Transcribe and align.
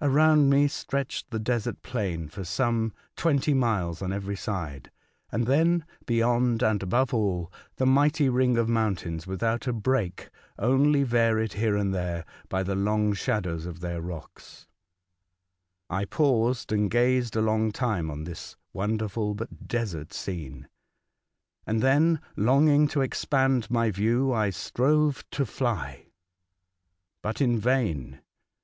Around 0.00 0.50
me 0.50 0.66
stretched 0.66 1.30
the 1.30 1.38
desert 1.38 1.80
plain 1.82 2.26
for 2.26 2.42
some 2.42 2.92
twenty 3.14 3.54
miles 3.54 4.02
on 4.02 4.12
every 4.12 4.34
side, 4.34 4.90
and 5.30 5.46
then, 5.46 5.84
beyond 6.06 6.60
and 6.60 6.82
above 6.82 7.14
all, 7.14 7.52
the 7.76 7.86
mighty 7.86 8.28
ring 8.28 8.58
of 8.58 8.68
mountains, 8.68 9.28
without 9.28 9.68
a 9.68 9.72
break, 9.72 10.28
only 10.58 11.04
varied,, 11.04 11.52
here 11.52 11.76
and 11.76 11.94
there, 11.94 12.24
by 12.48 12.64
the 12.64 12.74
long 12.74 13.12
shadows 13.12 13.64
of 13.64 13.78
their.* 13.78 14.00
rocks. 14.00 14.66
F 15.88 16.00
2 16.00 16.02
68 16.02 16.02
A 16.02 16.02
Voyage 16.02 16.10
to 16.10 16.16
Other 16.16 16.16
Worlds, 16.16 16.16
I 16.16 16.16
paused 16.16 16.72
and 16.72 16.90
gazed 16.90 17.36
a 17.36 17.40
long 17.40 17.70
time 17.70 18.10
on 18.10 18.24
this 18.24 18.56
wonderful, 18.72 19.34
but 19.36 19.68
desert, 19.68 20.12
scene, 20.12 20.68
and 21.64 21.80
then, 21.80 22.20
longing 22.36 22.88
to 22.88 23.02
expand 23.02 23.70
my 23.70 23.92
view, 23.92 24.32
I 24.32 24.50
strove 24.50 25.22
to 25.30 25.46
fly. 25.46 26.06
But 27.22 27.40
in 27.40 27.56
vain. 27.60 28.20